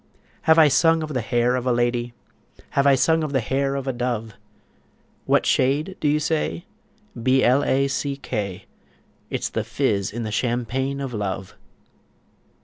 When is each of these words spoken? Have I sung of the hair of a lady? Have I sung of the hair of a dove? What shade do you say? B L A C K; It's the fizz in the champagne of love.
Have 0.49 0.57
I 0.57 0.67
sung 0.67 1.03
of 1.03 1.13
the 1.13 1.21
hair 1.21 1.55
of 1.55 1.67
a 1.67 1.71
lady? 1.71 2.15
Have 2.71 2.87
I 2.87 2.95
sung 2.95 3.21
of 3.23 3.33
the 3.33 3.39
hair 3.39 3.75
of 3.75 3.85
a 3.85 3.93
dove? 3.93 4.33
What 5.27 5.45
shade 5.45 5.95
do 5.99 6.07
you 6.07 6.19
say? 6.19 6.65
B 7.21 7.43
L 7.43 7.63
A 7.63 7.87
C 7.87 8.17
K; 8.17 8.65
It's 9.29 9.49
the 9.49 9.63
fizz 9.63 10.11
in 10.11 10.23
the 10.23 10.31
champagne 10.31 11.01
of 11.01 11.13
love. 11.13 11.53